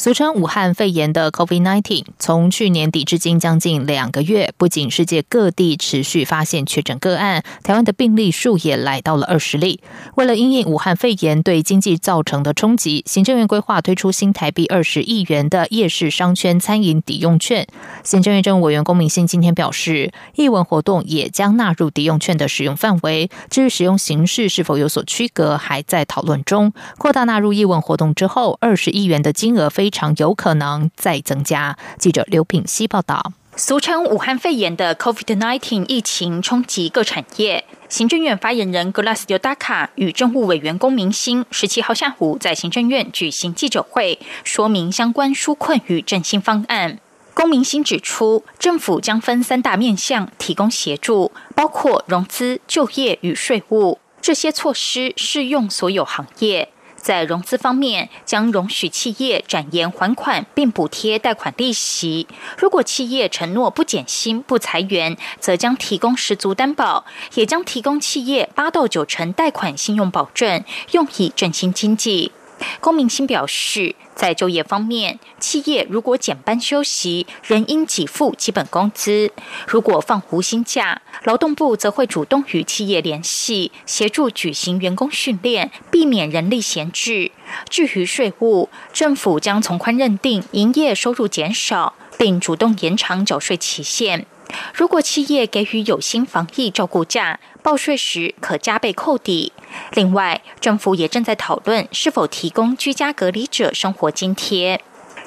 [0.00, 9.80] 俗称武汉肺炎的 COVID-19，从去年底至今将近两个月，不仅世界各地持续发现确诊个案，台湾的病例数也来到了二十例。
[10.14, 17.66] 为了因应武汉肺炎对经济造成的冲击，行政院规划推出新台币二十亿元的夜市商圈餐饮抵用券。
[18.02, 23.28] 行政院政务委员龚明鑫今天表示，艺文活动也将纳入抵用券的使用范围。
[23.50, 26.72] 至于使用形式是否有所区隔，还在讨论中。
[26.96, 29.89] 扩大纳入艺文活动之后，二十亿元的金额非。
[29.90, 31.76] 常有可能再增加。
[31.98, 33.32] 记者刘品希报道。
[33.56, 47.00] 俗称武汉肺炎的 COVID-19 疫情冲击各产业，行政院发言人 Glass 达卡与政务委员龚明鑫十七号下午在行政院举行记者会，说明相关纾困与振兴方案。
[47.34, 56.70] 龚明鑫指出，政府将分三大面向提供协助，包括融资、就业与税务，这些措施适用所有行业。
[57.00, 62.26] 在融资方面，将容许企业展延还款，并补贴贷款利息。
[62.58, 70.62] 如果企业承诺不减薪、不裁员，则将提供十足担保，也将提供企业八到九成贷款信用保证，
[70.92, 72.32] 用以振兴经济。
[72.80, 79.30] 公明星表示，在就业方面，企业如果减班休息，仍应给付基本工资；
[79.66, 87.32] 如果放无薪假，劳动部则会主动与企业联系，协助举行员工训练，避免人力闲置。
[87.70, 94.26] 至于税务，政府将从宽认定营业收入减少，并主动延长缴税期限。
[94.74, 99.52] 如果企业给予有薪防疫照顾假，报税时可加倍扣抵。
[99.92, 104.82] 另外，政府也正在讨论是否提供居家隔离者生活津贴。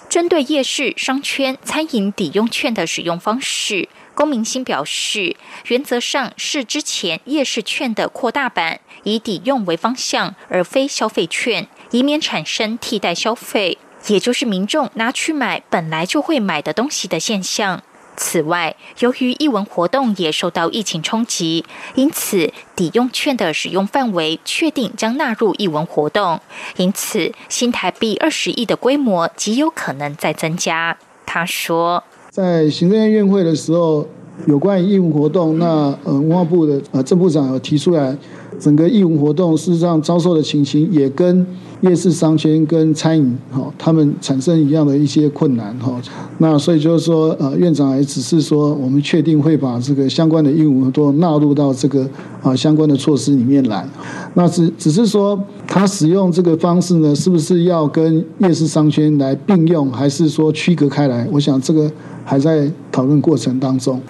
[0.09, 5.35] 针对夜市、商圈、餐饮抵用券的使用方式，龚明鑫表示，
[5.67, 17.81] 原则上是之前夜市券的扩大版，以抵用为方向，而非消费券，以免产生替代消费，也就是民众拿去买本来就会买的东西的现象。
[18.15, 21.65] 此外，由于艺文活动也受到疫情冲击，
[21.95, 26.39] 因此抵用券的使用范围确定将纳入艺文活动。
[26.77, 30.97] 因此，新台币二十亿的规模极有可能再增加。
[31.25, 34.07] 他说，在行政院院会的时候，
[34.47, 35.65] 有关于艺文活动，那
[36.03, 38.15] 呃文化部的呃郑部长有提出来，
[38.59, 41.45] 整个义文活动事实上遭受的情形也跟。
[41.83, 46.01] 夜市商圈跟餐饮，哈，他们产生一样的一些困难，哈，
[46.37, 52.07] 那所以就是说，呃，院长也只是说，我们确定会把这个相关的义务都纳入到这个
[52.41, 53.85] 啊相关的措施里面来。
[54.33, 55.37] 那只只是说，
[55.67, 61.27] 他使用这个方式呢，是不是要跟夜市商圈来并用，还是说区隔开来？
[61.33, 61.91] 我想这个
[62.23, 64.01] 还在讨论过程当中。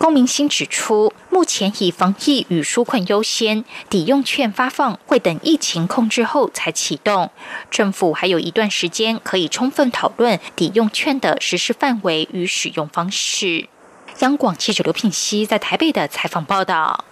[0.00, 7.30] 龚明星指出，目前以防疫与纾困优先，抵用券发放会等疫情控制后才启动。
[7.70, 13.68] 政府还有一段时间可以充分讨论抵用券的实施范围与使用方式。
[14.20, 17.04] 央广记者刘品熙在台北的采访报道。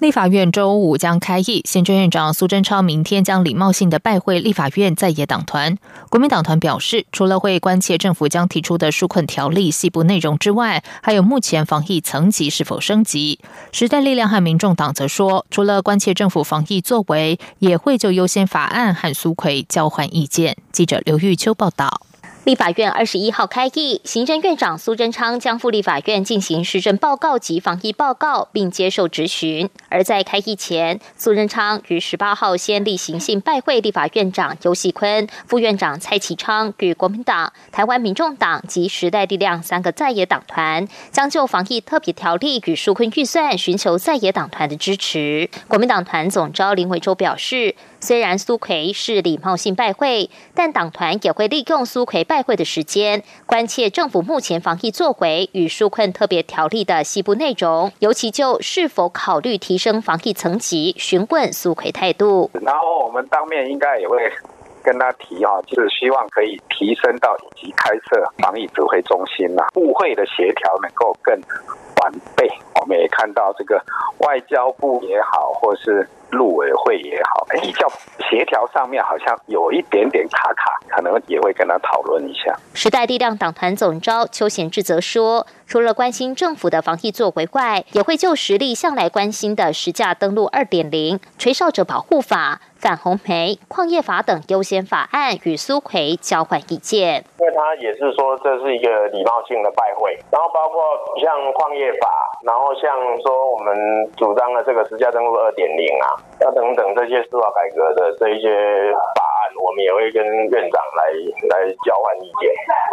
[0.00, 5.76] 立法院周五将开议，行政院长苏贞昌明天将礼貌性的拜会立法院在野党团。
[6.08, 13.40] 国民党团表示，除了会关切政府将提出的纾困条例细部内容之外，还有目前防疫层级是否升级。
[13.72, 20.56] 时代力量和民众党则说，除了关切政府防疫作为，也会就优先法案和苏奎交换意见。
[20.70, 22.02] 记者刘玉秋报道。
[22.48, 29.68] 立法院二十一号开议，行政院长苏贞昌将赴立法院进行施政报告及防疫报告，并接受质询。
[29.90, 45.50] 而在开议前，苏贞昌于十八号先例行性拜会立法院长游锡坤、副院长蔡其昌与国民党、台湾民众党及时代力量三个在野党团，将就防疫特别条例与纾困预算寻求在野党团的支持。
[45.68, 47.74] 国民党团总召林伟洲表示。
[48.00, 62.50] 虽然苏奎是礼貌性拜会，但党团也会利用苏奎拜会的时间，关切政府目前防疫作为与纾困特别条例的细部内容，尤其就是否考虑提升防疫层级，询问苏奎态度。
[62.62, 64.16] 然后我们当面应该也会
[64.82, 71.34] 跟他提哈，就是希望可以提升到以及开设防疫指挥中心呐，部会的协调能够更
[72.00, 72.12] 完。
[72.98, 73.82] 也看到这个
[74.18, 76.08] 外交部也好，或是。
[76.30, 77.88] 陆委会也好，比较
[78.28, 80.78] 协调上面好像有一点点卡卡。
[80.86, 82.54] 可能也会跟他讨论一下。
[82.74, 92.60] 时代力量党团总召邱贤志则说，除了关心政府的防疫作为外，也会就实力向来关心的实价登录二点零、吹哨者保护法。
[92.78, 100.80] 范红梅、矿业法等优先法案与苏奎交换意见，因为他也是说这是一个礼貌性的拜会，然后包括
[101.20, 102.08] 像矿业法，
[102.46, 102.94] 然后像
[103.26, 103.74] 说我们
[104.16, 106.06] 主张的这个实价登录二点零啊，
[106.40, 108.48] 要等等这些司法改革的这一些
[109.14, 109.22] 法，
[109.58, 111.02] 我们也会跟院长来
[111.50, 112.48] 来交换意见，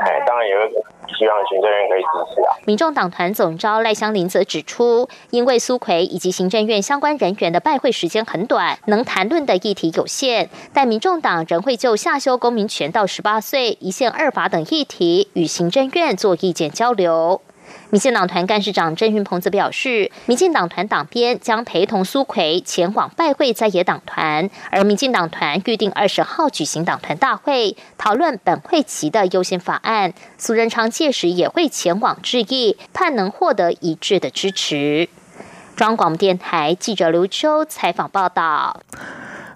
[0.06, 0.68] 哎，当然也会
[1.16, 2.58] 希望行政院可以支持啊。
[2.66, 9.76] 民众党团总召赖香林则指出，因为苏奎以及行政院相关人员的拜会时间很短，能谈论的议。
[9.76, 17.42] 题有限，但民众党仍会就下修公民权到十八岁、一线二法等议题与行政院做意见交流。
[17.96, 30.14] 民进党团干事长郑云鹏则表示，民进党团党编将陪同苏奎前往拜会在野党团，而民进党团预定二十号举行党团大会，讨论本会期的优先法案。
[30.38, 35.08] 苏仁昌届时也会前往致意，盼能获得一致的支持。
[35.78, 38.82] 中央广播电台记者刘秋采访报道。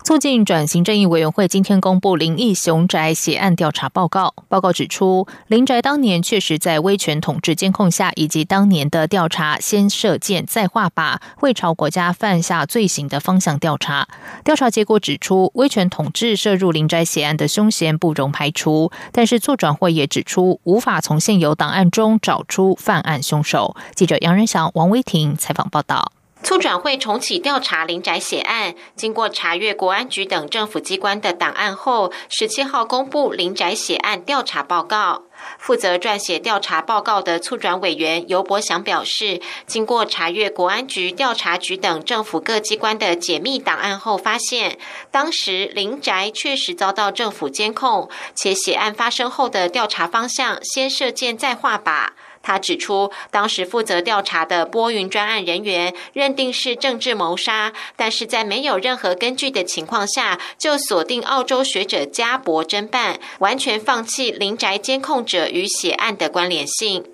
[0.03, 4.33] 促进转型正义委员会今天公布林义雄宅血案调查报告。
[4.47, 14.07] 报告指出，林宅当年确实在威权统治监控下，以及当年的调查先射箭再画靶，会朝国家犯下罪行的方向调查。
[14.43, 23.75] 调查结果指出，威权统治涉入林宅血案的凶嫌不容排除，但是促转会也指出，无法从现有档案中找出犯案凶手。
[23.93, 26.11] 记者杨仁祥、王威婷采访报道。
[26.41, 35.23] 促转会重启调查林宅血案，经过查阅国安局等政府机关的档案后，十七号公布林宅血案调查报告。
[35.57, 44.77] 负责撰写调查报告的促转委员尤伯祥表示，经过查阅国安局、调查局等政府各机关的解密档案后，发现
[45.11, 52.09] 当时林宅确实遭到政府监控，且血案发生后的调查方向先射箭再画靶。
[52.41, 67.05] 他指出，当时负责调查的波云专案人员认定是政治谋杀，但是在没有任何根据的情况下，就锁定澳洲学者加博侦办，完全放弃林宅监控者与血案的关联性。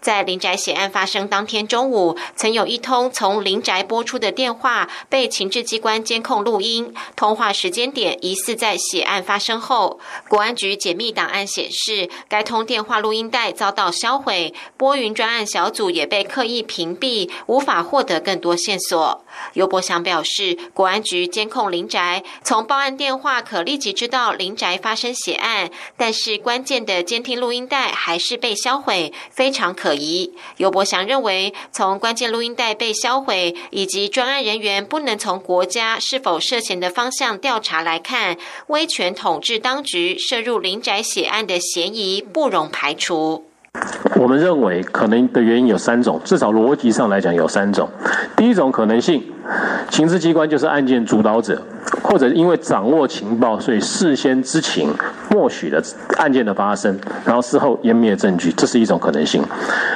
[0.00, 9.98] 在林宅血案发生当天中午，曾有一通从林宅拨出的电话被情治机关监控录音，通话时间点疑似在血案发生后。
[10.28, 19.24] 国安局解密档案显示，该通电话录音带遭到销毁，拨云专案小组也被刻意屏蔽，无法获得更多线索。
[19.54, 29.69] 尤伯祥表示，国安局监控林宅，从报案电话可立即知道林宅发生血案，但是关键的监听录音带还是被销毁，非常。
[29.74, 38.36] 可疑，尤伯祥认为，从关键录音带被销毁以及专案人员不能从国家是否涉嫌的方向调查来看，
[38.68, 43.44] 威权统治当局涉入林宅血案的嫌疑不容排除。
[44.16, 47.88] 我们认为可能的原因有三种，至少逻辑上来讲有三种。
[48.36, 49.22] 第一种可能性，
[49.88, 51.62] 情治机关就是案件主导者，
[52.02, 54.92] 或者因为掌握情报，所以事先知情，
[55.30, 55.80] 默许了
[56.18, 59.42] 案件的发生，然后事后湮灭证据，这是一种可能性。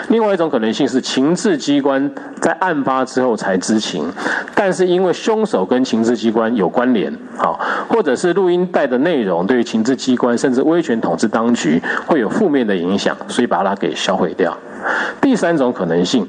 [0.09, 2.11] 另外一种可能性是情治机关
[2.41, 4.11] 在案发之后才知情，
[4.55, 7.59] 但是因为凶手跟情治机关有关联，好，
[7.89, 14.57] 或者是录音带的内容对于情治机关甚至威权统治当局会有负面的影响，所以把它给销毁掉。
[15.21, 16.29] 第三种可能性，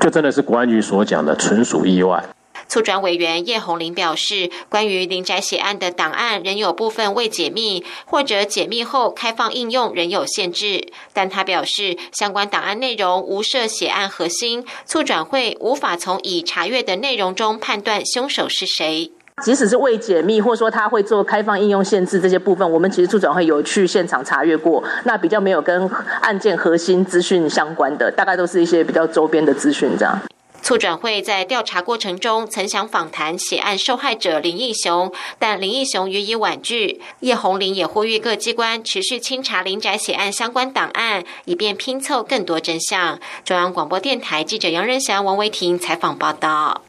[0.00, 2.22] 就真的是国安局所讲的纯属意外。
[2.70, 10.86] 促转委员叶红林表示，关于林宅血案的档案仍有部分未解密，或者解密后开放应用仍有限制。
[11.12, 19.10] 但他表示，相关档案内容无涉血案核心，促转会无法从已查阅的内容中判断凶手是谁。
[19.42, 30.16] 即使是未解密，或者说他会做开放应用限制这些部分，我们其实促转会有去现场查阅过，那比较没有跟案件核心资讯相关的，大概都是一些比较周边的资讯这样。
[30.62, 37.00] 促转会在调查过程中曾想访谈血案受害者林义雄，但林义雄予以婉拒。
[37.20, 43.18] 叶红林也呼吁各机关持续清查林宅血案相关档案，以便拼凑更多真相。
[43.44, 46.82] 中央广播电台记者杨仁祥、王维婷采访报道。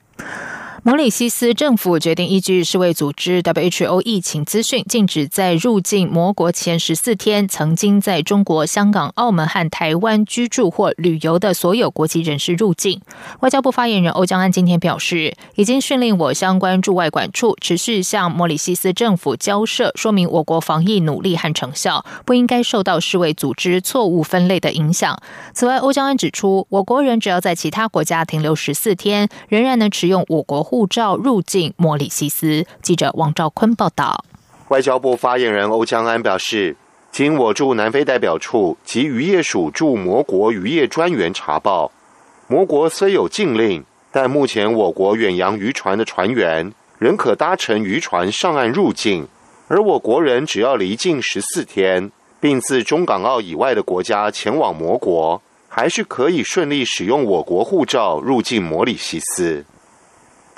[0.84, 13.00] 摩里西斯政府决定依据世卫组织 WHO 疫情资讯，禁止在入境摩国前十四天曾经在中国香港、澳门和台湾居住或旅游的所有国籍人士入境。
[13.42, 25.16] 外交部发言人欧江安今天表示，已经训令我相关驻外管处持续向摩里西斯政府交涉，说明我国防疫努力和成效，不应该受到世卫组织错误分类的影响。
[25.54, 30.71] 此外，欧江安指出，我国人只要在其他国家停留十四天，仍然能持用我国。
[30.72, 32.66] 护照入境莫里西斯。
[32.82, 34.24] 记者王兆坤报道。
[34.70, 36.78] 外交部发言人欧江安表示，
[37.12, 41.92] 经我驻南非代表处及渔业署驻摩国渔业专员查报，
[42.48, 49.28] 摩国虽有禁令，但目前我国远洋渔船的船员仍可搭乘渔船上岸入境，
[49.68, 52.10] 而我国人只要离境十四天，
[52.40, 59.66] 并自中港澳以外的国家前往摩国，还是可以顺利使用我国护照入境摩里西斯。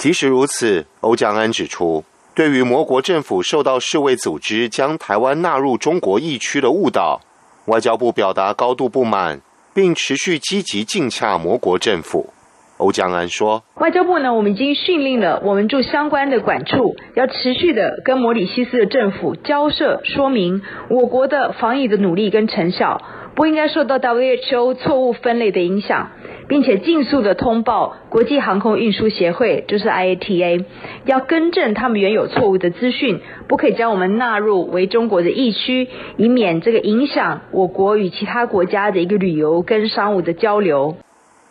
[0.03, 2.03] 即使如此，欧江安指出。
[2.35, 7.21] 对于摩国政府受到世卫组织将台湾纳入中国疫区的误导，
[7.67, 9.39] 外交部表达高度不满，
[9.73, 12.33] 并持续积极进洽摩国政府。
[12.79, 23.01] 欧江安说：“外交部呢，我们已经训令了我们驻相关的管处，要持续的跟摩里西斯的政府交涉，说明我国的防疫的努力跟成效，
[23.35, 26.11] 不应该受到 WHO 错误分类的影响。”
[26.47, 30.65] 并且尽速的通报国际航空运输协会，就是 IATA，
[31.05, 40.95] 要更正他们原有错误的资讯，不可以将我们纳入为中国的疫区，以免这个影响我国与其他国家的一个旅游跟商务的交流。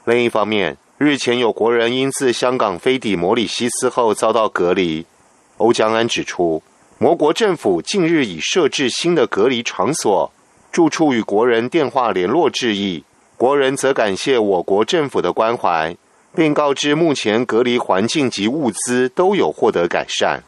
[0.05, 5.07] 另一方面，日前有国人因自香港飞抵摩里西斯后遭到隔离，
[5.59, 6.63] 欧江安指出，
[6.99, 10.33] 摩国政府近日已设置新的隔离场所，
[10.71, 13.05] 住处与国人电话联络致意。
[13.43, 15.97] 国人则感谢我国政府的关怀，
[16.33, 20.45] 并告知目前隔离环境及物资都有获得改善。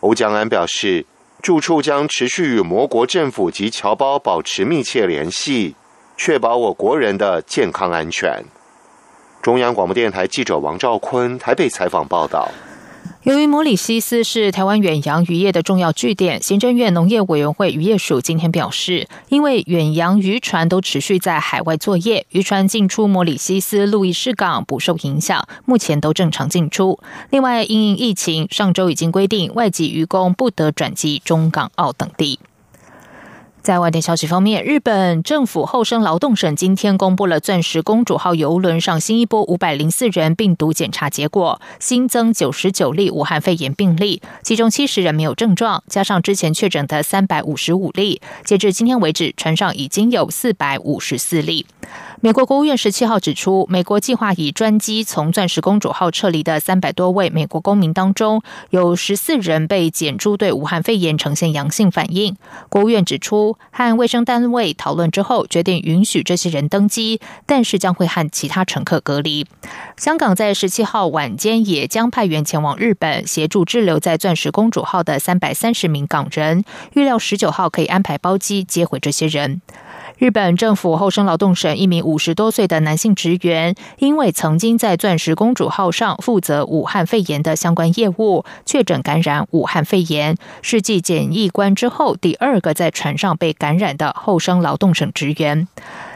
[0.00, 1.04] 欧江安表示，
[1.42, 5.76] 住处将持续与摩国政府及侨胞保持密切联系，
[6.16, 8.42] 确保我国人的健康安全。
[9.42, 12.48] 中央广播电台记者王兆坤台北采访报道。
[13.24, 27.00] 由于摩里西斯是台湾远洋渔业的重要据点，行政院农业委员会渔业署今天表示，因为远洋渔船都持续在海外作业，渔船进出摩里西斯路易士港不受影响，目前都正常进出。
[27.30, 32.38] 另外，因应疫情，上周已经规定外籍渔工不得转机中港澳等地。
[33.64, 51.64] 在外电消息方面，日本政府厚生劳动省今天公布了“钻石公主号”游轮上新一波五百零四人病毒检查结果，新增九十九例武汉肺炎病例，其中七十人没有症状，加上之前确诊的三百五十五例，截至今天为止，船上已经有四百五十四例。
[52.20, 58.40] 美国国务院十七号指出，美国计划以专机从“钻石公主号”撤离的三百多位美国公民当中，
[58.70, 62.36] 有十四人被检出对武汉肺炎呈现阳性反应。
[62.68, 69.46] 国务院指出，和卫生单位讨论之后，决定允许这些人登机，但是将会和其他乘客隔离。
[69.96, 79.60] 香港在十七号晚间也将派员前往日本协助滞留在“钻石公主号”的三百三十名港人，预料十九号可以安排包机接回这些人。
[80.16, 95.66] 日本政府厚生劳动省一名五十多岁的男性职员，因为曾经在“钻石公主号”上负责武汉肺炎的相关业务，确诊感染武汉肺炎，是继检疫官之后第二个在船上被感染的厚生劳动省职员。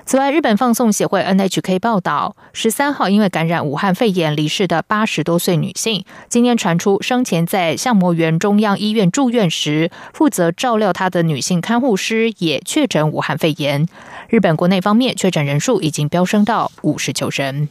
[0.08, 13.86] 此外，日本放送协会 NHK 报道，十三号因为感染武汉肺炎离世的八十多岁女性，今天传出生前在相模园中央医院住院时，负责照料她的女性看护师也确诊武汉肺炎。
[14.30, 17.68] 日本国内方面确诊人数已经飙升到五十九人。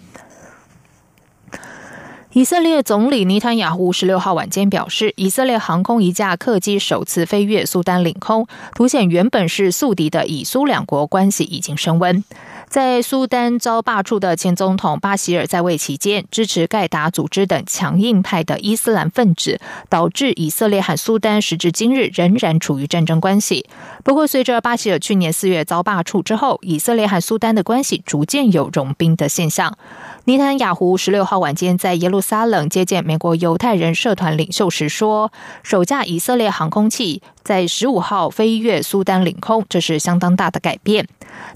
[2.34, 12.24] 以色列总理尼坦雅胡十六号晚间表示，以色列航空一架客机首次飞越苏丹领空，凸显原本是宿敌的以苏两国关系已经升温。
[12.69, 19.59] 在苏丹遭罢黜的前总统巴希尔在位期间，支持盖达组织等强硬派的伊斯兰分子，
[19.89, 23.65] 导致以色列和苏丹时至今日仍然处于战争关系。
[24.03, 29.77] 不过，随着巴希尔去年四月遭罢黜之后，以色列和苏丹的关系逐渐有融冰的现象。
[30.25, 35.31] 尼坦雅胡十六号晚间在耶路撒冷接见美国犹太人社团领袖时说
[35.63, 41.08] ：“首架以色列航空器在十五号飞越苏丹领空，这是相当大的改变。”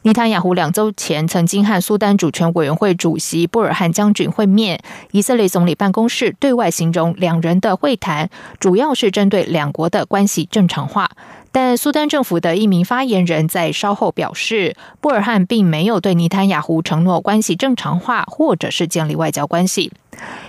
[0.04, 4.82] 尼坦雅胡两周前曾经和苏丹主权委员会主席布尔汉将军会面，
[5.12, 11.12] 以色列总理办公室对外形容两人的会谈主要是针对两国的关系正常化。
[11.51, 19.91] 但苏丹政府的一名发言人在稍后表示，布尔汉并没有对尼坦雅胡承诺关系正常化，或者是建立外交关系。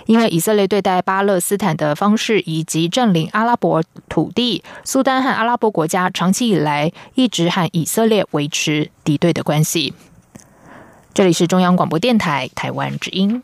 [0.05, 9.93] 因为以色列对待巴勒斯坦的方式以及占领阿拉伯土地，苏丹和阿拉伯国家长期以来一直和以色列维持敌对的关系。
[11.13, 13.43] 这里是中央广播电台台湾之音。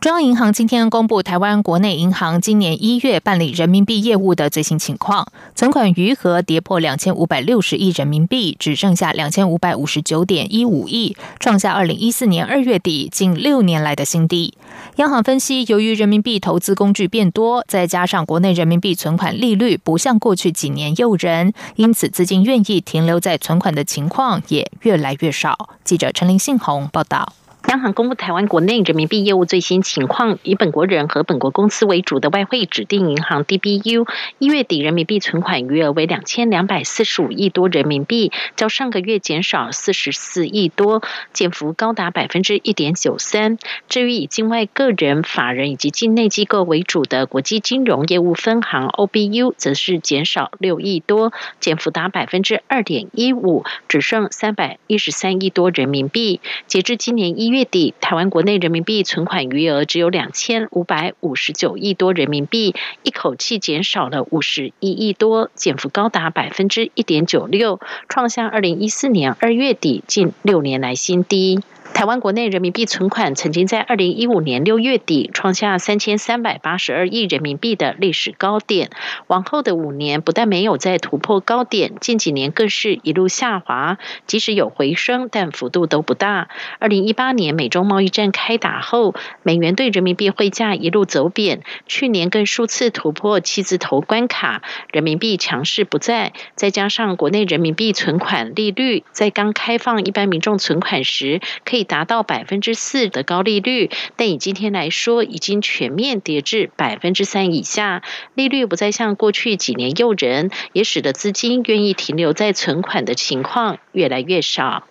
[0.00, 5.26] 中央银行今天公布台湾国内银行今年一月办理人民币业务的最新情况，
[5.56, 14.54] 存款余额跌破两千五百六十亿人民币，只剩下两千五百五十九点一五亿，创下二零一四年二月底近六年来的新低。
[14.96, 25.70] 央行分析，由于人民币投资工具变多，再加上国内人民币存款利率不像过去几年诱人，因此资金愿意停留在存款的情况也越来越少。
[25.82, 27.32] 记者陈林信宏报道。
[27.68, 34.08] 央行公布台湾国内人民币业务最新情况，以本国人和本国公司为主的外汇指定银行 DBU，
[34.38, 41.02] 一月底人民币存款余额为两千两百四十五亿多人民币，较上个月减少四十四亿多，
[41.34, 43.58] 减幅高达百分之一点九三。
[43.90, 56.40] 至于以境外个人、法人以及境内机构为主的国际金融业务分行 OBU，则是减少六亿多，减幅达百分之二点一五，只剩三百一十三亿多人民币。
[56.66, 57.57] 截至今年一月。
[57.58, 71.58] 月底，台湾国内人民币存款余额只有两千五百五十九亿多人民币，一口气减少了五十一亿多，减幅高达百分之一点九六，创下二零一四年二月底近六年来新低。
[71.94, 78.90] 台湾国内人民币存款曾经在二零一五年六月底创下三千三百八十二亿人民币的历史高点，
[79.26, 86.48] 往后的五年不但没有再突破高点，近几年更是一路下滑，即使有回升，但幅度都不大。
[86.78, 101.87] 二零一八年美中贸易战开打后，美元对人民币汇价一路走贬，去年更数次突破七字头关卡，人民币强势不再，再加上国内人民币存款利率在刚开放一般民众存款时，可以。
[101.88, 108.02] 达到百分之四的高利率，但以今天来说，已经全面跌至百分之三以下，
[108.34, 114.84] 利率不再像过去几年诱人，也使得资金愿意停留在存款的情况越来越少。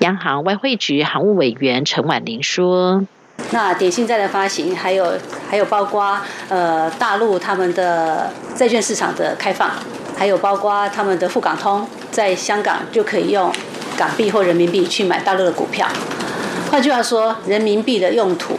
[0.00, 3.06] 央行外汇局行务委员陈婉玲说
[3.52, 5.16] ：“那点心债的发行，还有
[5.48, 9.70] 还有包括呃大陆他们的债券市场的开放，
[10.16, 13.52] 还有包括他们的沪港通，在香港就可以用
[14.00, 15.86] 港币或人民币去买大陆的股票。”
[16.72, 18.58] 换句话说，人民币的用途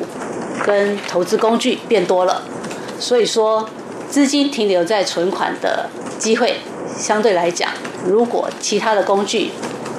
[0.63, 2.43] 跟投资工具变多了，
[2.99, 3.67] 所以说
[4.09, 6.57] 资金停留在存款的机会
[6.95, 7.71] 相对来讲，
[8.05, 9.51] 如果其他的工具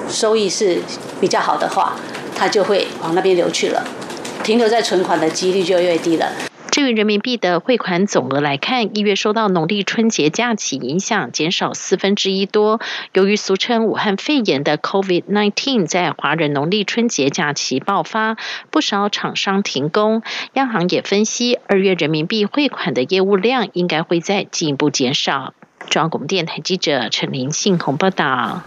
[0.09, 0.79] 收益是
[1.19, 1.95] 比较好的话，
[2.35, 3.83] 它就会往那边流去了，
[4.43, 6.31] 停留在存款的几率就越低了。
[6.73, 12.81] 至于人民币的汇款总额来看，一月受到农历春节假期影响，减少四分之一多。
[13.13, 18.37] 由于俗称武汉肺炎的 COVID-19 在华人农历春节假期爆发，
[18.71, 20.23] 不少厂商停工。
[20.53, 25.53] 央行也分析，二月人民币汇款的业务量应该会再进一步减少。
[25.91, 28.63] 中央广播电台记者陈林信鸿报道。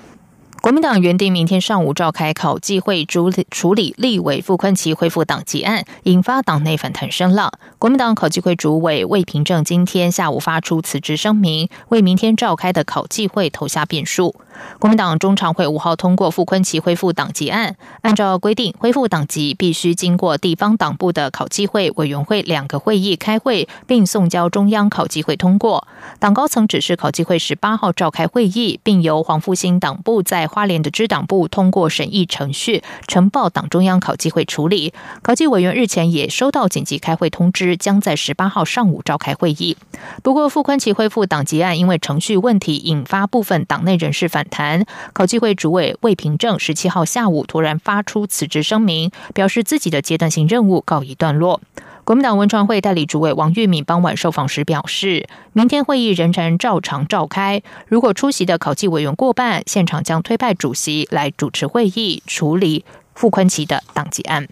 [0.67, 7.53] 国民党原定明天上午召开考纪会，主理处理立委傅昆奇恢复党籍案，引发党内反弹声浪。
[7.79, 14.35] 国民党考纪会主委魏平正今天下午发出辞职声明，为明天召开的考纪会投下变数。
[14.79, 25.87] 国民党中常会五号通过傅昆奇恢复党籍案，按照规定，恢复党籍必须经过地方党部的考纪会委员会两个会议开会，并送交中央考纪会通过。
[26.19, 34.93] 党高层指示考纪会十八号召开会议，并由黄复兴党部在花莲的支党部通过审议程序，呈报党中央考纪会处理。
[35.23, 39.77] 考纪委员日前也收到紧急开会通知，将在十八号上午召开会议。
[40.23, 44.46] 不过，傅昆奇恢复党籍案因为程序问题，引发部分党内人士反。
[44.47, 51.61] 谈考纪会主委魏平正十七号下午突然发出辞职声明，表示自己的阶段性任务告一段落。
[52.05, 64.47] 国民党文传会代理主委王玉敏傍晚受访时表示，明天会议仍然照常召开，如果出席的考纪委员过半，现场将推派主席来主持会议，处理傅昆奇的党籍案。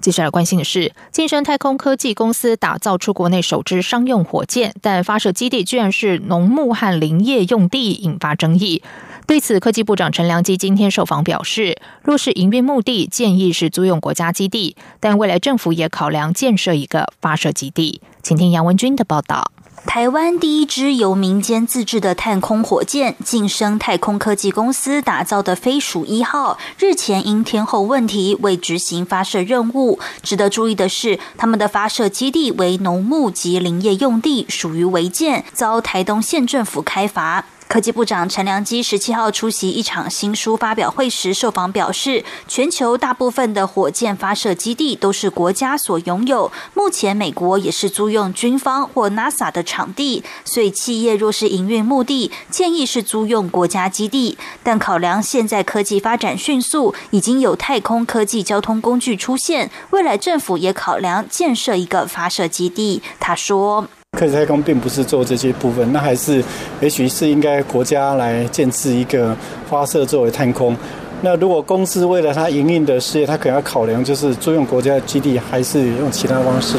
[0.00, 8.82] 接下来关心的是，晋升太空科技公司打造出国内首支商用火箭，但发射基地居然是农牧和林业用地，引发争议。
[9.26, 18.00] 对此，科技部长陈良基今天受访表示，若是营运目的，建议是租用国家基地，但未来政府也考量建设一个发射基地。
[18.22, 19.50] 请听杨文军的报道。
[19.86, 29.98] 台湾第一支由民间自制的太空火箭——晋升太空科技公司打造的飞鼠一号，日前因天候问题未执行发射任务。
[30.22, 37.46] 值得注意的是，他们的发射基地为农牧及林业用地，属于违建，遭台东县政府开罚。
[37.68, 54.38] 科技部长陈良基十七号出席一场新书发表会时受访表示，全球大部分的火箭发射基地都是国家所拥有，目前美国也是租用军方或 NASA 的场地，所以企业若是营运目的，建议是租用国家基地。
[54.62, 63.02] 但考量现在科技发展迅速，已经有太空科技交通工具出现，未来政府也考量建设一个发射基地。
[63.20, 63.86] 他说。
[64.16, 66.42] 科技太空并不是做这些部分，那还是
[66.80, 69.36] 也许是应该国家来建设一个
[69.68, 70.76] 发射作为太空。
[71.20, 76.76] 那如果公司为了它营运的事业，它可能要考量就是租用国家基地，还是用其他方式。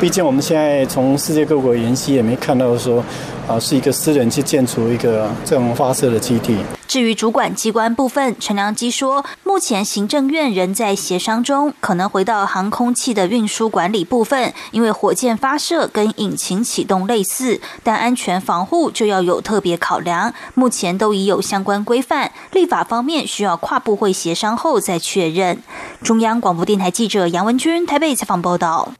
[0.00, 3.04] 毕竟我们现在从世界各国研析也没看到说。
[3.48, 6.58] 啊，是一个私人去建出一个这种发射的基地。
[6.90, 20.34] 至于主管机关部分，陈良基说，目前行政院仍在协商中，可能回到航空器的运输管理部分，因为火箭发射跟引擎启动类似，但安全防护就要有特别考量。
[20.54, 25.62] 目前都已有相关规范，立法方面需要跨部会协商后再确认。
[26.02, 28.92] 中央广播电台记者杨文君台北采访报道。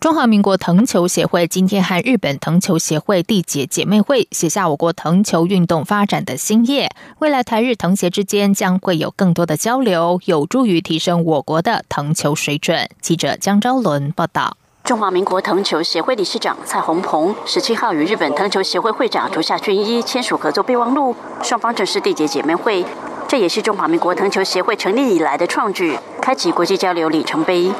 [0.00, 6.88] 中华民国藤球协会今天和日本藤球协会缔结姐妹会，写下我国藤球运动发展的新页。
[7.18, 12.88] 未来台日藤协之间将会有更多的交流，有助于提升我国的藤球水准。
[13.02, 14.56] 记者江昭伦报道。
[14.84, 22.82] 中华民国藤球协会理事长蔡鸿鹏十七号与日本藤球协会会长竹下俊一签署合作备忘录，双方正式缔结姐妹会。
[23.28, 27.70] 这也是中华民国藤球协会成立以来的创举，开启国际交流里程碑。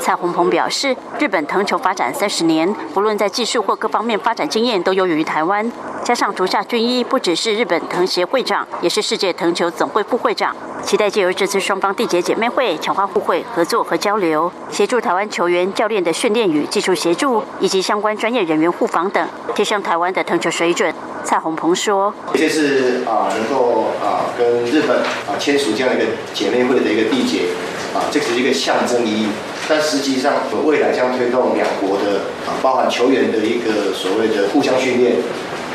[0.00, 5.70] 蔡宏鹏表示，日本藤球发展三十年，不论在技术或各方面发展经验都优于台湾。
[6.04, 20.94] 加上竹下俊一不只是日本藤协会长，也是世界藤球总会副会长，期待借由这次双方缔结姐妹会，强化互惠合作和交流，协助台湾球员、教练的训练与技术协助，以及相关专业人员互访等，提升台湾的藤球水准。
[21.24, 27.48] 蔡宏鹏说：“这次啊，能够啊跟日本啊签署这样一个姐妹会的一个缔结。”
[27.94, 29.28] 啊，这是一个象征意义，
[29.68, 30.32] 但实际上
[30.64, 35.16] 未来将推动两国的啊，包含球员的一个所谓的互相训练，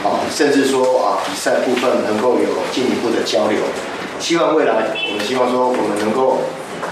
[0.03, 3.59] 啊，甚至说啊，比赛部分能够有进一步的交流。
[4.19, 6.41] 希望未来，我们希望说，我们能够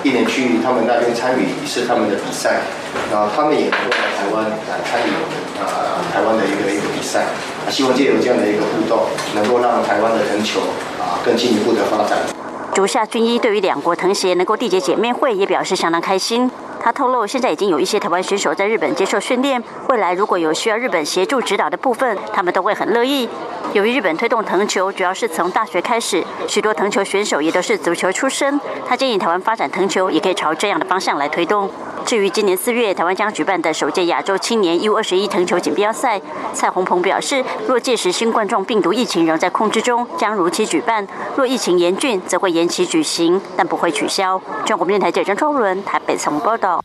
[0.03, 2.61] 一年去他们那边参与一次他们的比赛，
[3.11, 5.33] 然后他们也能够来台湾来参与我们
[5.65, 7.25] 啊台湾的一个一个比赛。
[7.69, 10.59] 希望借由这样的一个互动，能够让台湾的藤球
[10.99, 12.19] 啊更进一步的发展。
[12.73, 16.49] 竹下军一对于两国藤协能够缔结姐妹会也表示相当开心。
[16.83, 23.29] 他透露，现在已经有一些台湾选手在日本接受训练，未来如果有需要日本协助指导的部分，他们都会很乐意。
[23.73, 31.69] 由于日本推动藤球主要是从大学开始，许多藤球选手也都是足球出身，他建议台湾发展藤球也可以朝这样的方向来推动。
[32.03, 36.19] 至于今年四月台湾将举办的首届亚洲青年 U 二十一藤球锦标赛，
[36.53, 41.05] 蔡宏鹏表示，若届时新冠状病毒疫情仍在控制中，将如期举办；
[41.37, 44.41] 若疫情严峻，则会延期举行，但不会取消。
[44.65, 46.83] 中国电台记者张超伦台北曾报道。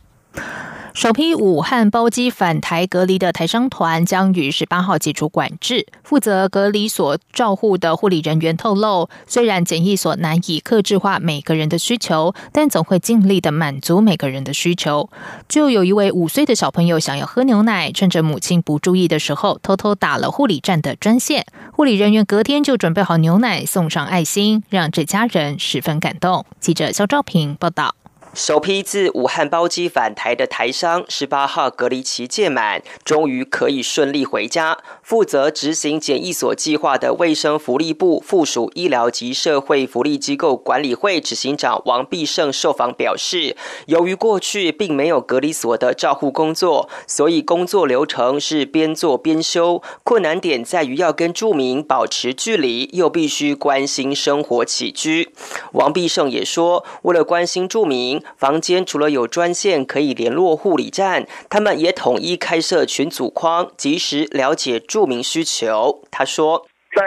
[0.97, 5.85] 首批武汉包机返台隔离的台商团将于十八号解除管制。
[6.03, 15.07] 负责隔离所照护的护理人员透露，虽然检疫所难以克制化每个人的需求，但总会尽力的满足每个人的需求。
[15.47, 21.45] 就有一位五岁的小朋友想要喝牛奶，趁着母亲不注意的时候，偷偷打了护理站的专线。
[21.73, 26.43] 护理人员隔天就准备好牛奶送上爱心，让这家人十分感动。
[26.59, 27.93] 记者肖兆平报道。
[28.37, 34.77] 首批自武汉包机返台的台商，十八号隔离期届满，终于可以顺利回家。
[35.01, 49.81] 负责执行检疫所计划的卫生福利部附属医疗及社会福利机构管理会执行长王必胜受访表示，由于过去并没有隔离所的照护工作，所以工作流程是边做边修。
[50.03, 55.33] 困难点在于要跟住民保持距离，又必须关心生活起居。
[55.71, 58.21] 王必胜也说，为了关心住民。
[58.35, 66.01] 房间除了有专线可以联络护理站，他们也统一开设群组框，及时了解住民需求。
[66.11, 67.05] 他说，在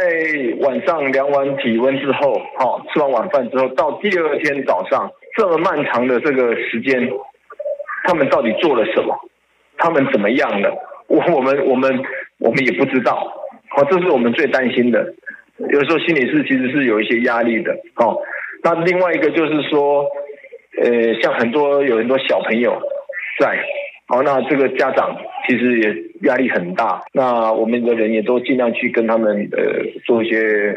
[0.61, 7.11] 晚上量完体温之后，哈，吃完晚饭之后，到第二天早上这么漫长的这个时间，
[8.05, 9.15] 他们到底做了什么？
[9.79, 10.73] 他们怎么样了？
[11.09, 12.03] 我我们我们
[12.39, 13.33] 我们也不知道。
[13.71, 15.15] 好，这是我们最担心的。
[15.59, 17.73] 有时候心里是其实是有一些压力的。
[17.97, 18.19] 哦，
[18.63, 20.07] 那另外一个就是说。
[20.79, 22.81] 呃，像很多有很多小朋友
[23.41, 23.59] 在，
[24.07, 25.17] 好，那这个家长
[25.49, 27.03] 其实也压力很大。
[27.13, 30.75] 那我们的人也都尽量去跟他们呃做一些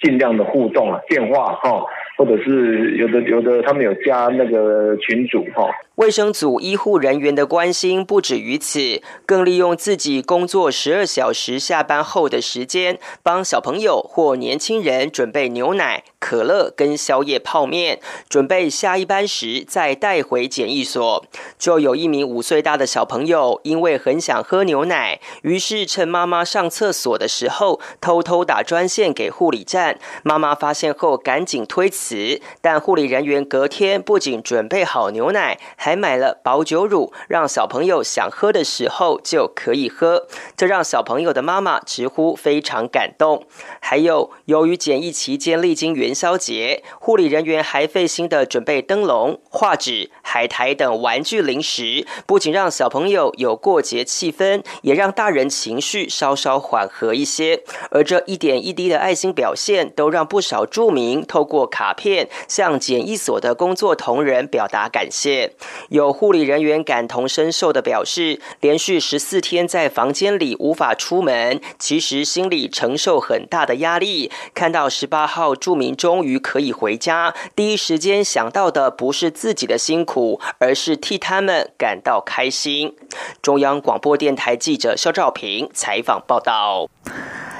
[0.00, 1.84] 尽量的互动啊，电话哈，
[2.16, 5.68] 或者是有的有的他们有加那个群组哈。
[5.96, 21.26] 卫生组医护人员的关心不止于此，更利用自己工作十二小时下班后的时间，帮小朋友或年轻人准备牛奶、可乐跟宵夜泡面，准备下一班时再带回检疫所。
[21.58, 29.98] 就有一名五岁大的小朋友，因为很想喝牛奶，于是趁妈妈上厕所的时候，偷偷打专线给护理站。
[30.22, 35.58] 妈妈发现后赶紧推辞，但护理人员隔天不仅准备好牛奶。
[35.76, 43.44] 还买了保酒乳，让小朋友想喝的时候就可以喝，这让小朋友的妈妈直呼非常感动。
[43.80, 57.62] 还有，由于检疫期间历经元宵节，护理人员还费心的准备灯笼、画纸、海苔等玩具零食，不仅让小朋友有过节气氛，也让大人情绪稍稍缓和一些。
[57.90, 65.54] 而这一点一滴的爱心表现，都让不少住民透过卡片向检疫所的工作同仁表达感谢。
[65.88, 74.30] 有护理人员感同身受的表示，连续十四天在房间里无法出门，其实心里承受很大的压力。
[74.52, 82.96] 看到十八号住民终于可以回家，第一时间想到的不是自己的辛苦，而是替他们感到开心。
[83.40, 86.88] 中央广播电台记者肖兆平采访报道。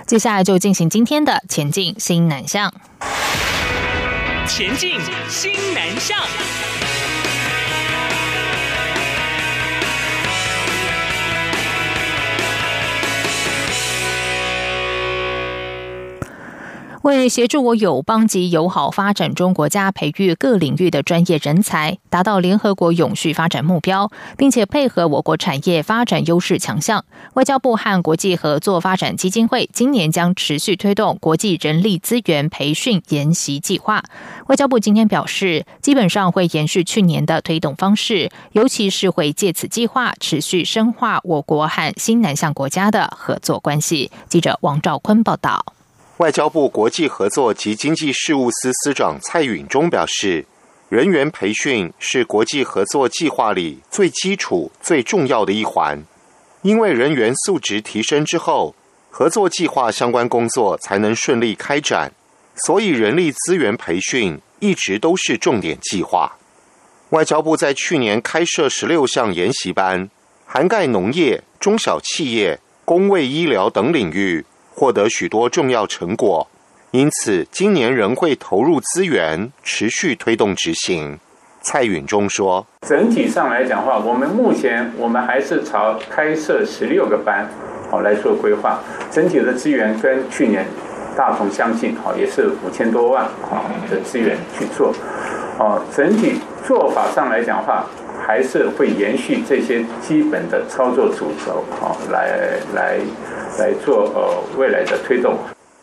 [0.09, 2.75] 接下来就进行今天的前进新南向。
[4.49, 6.19] 前进新南向。
[17.03, 34.05] 为协助我友邦及友好发展中国家培育各领域的专业人才，达到联合国永续发展目标，并且配合我国产业发展优势强项，外交部和国际合作发展基金会今年将持续推动国际人力资源培训研习计划。
[34.47, 44.13] 外交部今天表示，基本上会延续去年的推动方式，尤其是会借此计划持续深化我国和新南向国家的合作关系。
[44.29, 45.65] 记者王兆坤报道。
[46.23, 50.47] 外交部国际合作及经济事务司司长蔡允中表示，
[50.89, 56.01] 人员培训是国际合作计划里最基础、最重要的一环。
[56.63, 58.73] 因为人员素质提升之后，
[59.11, 62.13] 合作计划相关工作才能顺利开展，
[62.55, 66.37] 所以人力资源培训一直都是重点计划。
[67.11, 70.09] 外交部在去年开设十六项研习班，
[70.47, 74.47] 涵盖农业、中小企业、公卫医疗等领域。
[74.75, 76.49] 获得许多重要成果，
[76.91, 81.19] 因此今年仍会投入资源，持续推动执行。
[81.65, 87.49] 蔡允中说：“整体上来讲的话，我们目前我们还是朝开设十六个班，
[87.89, 88.81] 好来做规划。
[89.13, 90.67] 整体的资源跟去年
[91.17, 94.93] 大同相近，好也是五千多万啊的资源去做。
[95.59, 97.87] 哦，整体做法上来讲的话。”
[98.25, 102.97] 还是会延续这些基本的操作主轴，好，来来
[103.59, 105.37] 来做呃未来的推动。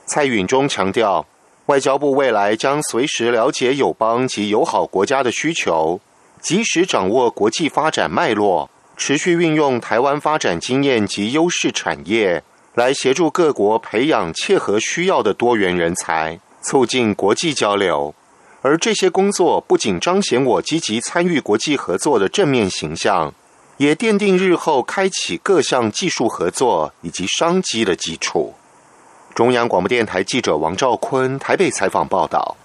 [0.06, 1.26] 蔡允中强调，
[1.66, 6.00] 外交部未来将随时了解友邦及友好国家的需求，
[6.40, 12.42] 及时掌握国际发展脉络，持续运用台湾发展经验及优势产业，
[12.80, 18.16] 来协助各国培养切合需要的多元人才，促进国际交流。
[18.62, 23.34] 而这些工作不仅彰显我积极参与国际合作的正面形象，
[23.76, 28.54] 也奠定日后开启各项技术合作以及商机的基础。
[29.36, 32.56] 中央广播电台记者王兆坤台北采访报道。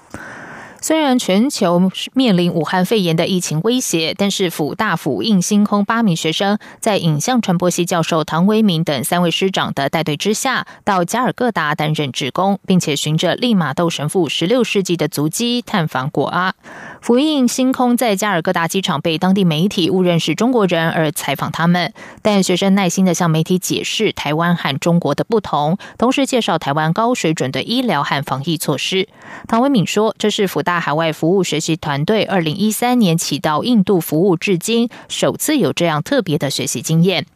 [0.84, 16.52] 虽然全球面临武汉肺炎的疫情威胁，但是辅大辅印星空八名学生在影像传播系教授唐维明等三位师长的带队之下，到加尔各答担任职工，并且循着利马窦神父十六世纪的足迹探访果阿。
[17.00, 29.08] 福印星空在加尔各答机场被当地媒体误认是中国人而采访他们，但学生耐心的向媒体解释台湾和中国的不同，同时介绍台湾高水准的医疗和防疫措施。
[29.48, 37.26] 唐维敏说：“这是福大。”海外服务学习团队二零一三年起到印度服务至今，首次有这样特别的学习经验。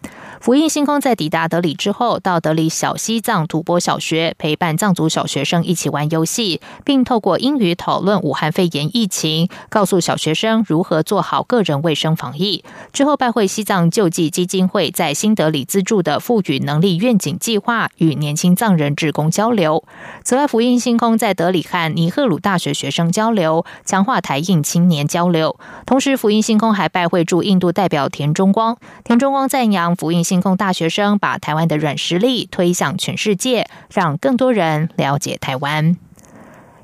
[0.40, 12.62] 福音星空在抵达德里之后，到德里小西藏吐蕃小学陪伴藏族小学生一起玩游戏，并透过英语讨论武汉肺炎疫情，告诉小学生如何做好个人卫生防疫。
[12.92, 19.82] 之后拜会西藏救济基金会在新德里资助的赋予能力愿景计划，与年轻藏人志工交流。
[20.22, 25.58] 此外，福音星空在德里和尼赫鲁大学学生交交流，强化台印青年交流。
[25.84, 30.24] 同时，福音星空还拜会驻印度代表田中光，田中光赞扬福音。
[30.24, 35.96] 星空大学生把台湾的软实力推向全世界，让更多人了解台湾。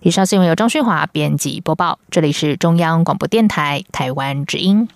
[0.00, 4.88] 以上新闻由张旭华编辑播报，这里是中央广播电台台湾之音。